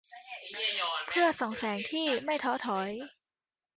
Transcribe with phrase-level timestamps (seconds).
[1.07, 2.89] เพื่อส่องแสงที่ไม่ท้อถอย